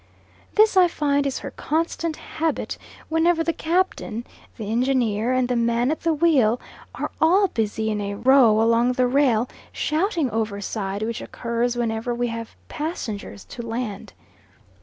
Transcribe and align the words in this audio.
This 0.55 0.75
I 0.75 0.87
find 0.87 1.27
is 1.27 1.37
her 1.45 1.51
constant 1.51 2.15
habit 2.15 2.79
whenever 3.07 3.43
the 3.43 3.53
captain, 3.53 4.25
the 4.57 4.71
engineer, 4.71 5.31
and 5.31 5.47
the 5.47 5.55
man 5.55 5.91
at 5.91 5.99
the 6.01 6.11
wheel 6.11 6.59
are 6.95 7.11
all 7.21 7.49
busy 7.49 7.91
in 7.91 8.01
a 8.01 8.15
row 8.15 8.59
along 8.59 8.93
the 8.93 9.05
rail, 9.05 9.47
shouting 9.71 10.27
overside, 10.31 11.03
which 11.03 11.21
occurs 11.21 11.77
whenever 11.77 12.15
we 12.15 12.29
have 12.29 12.55
passengers 12.67 13.45
to 13.45 13.61
land. 13.61 14.13